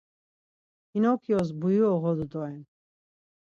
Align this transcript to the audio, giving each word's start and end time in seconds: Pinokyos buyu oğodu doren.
Pinokyos 0.89 1.47
buyu 1.59 1.85
oğodu 1.93 2.25
doren. 2.31 2.61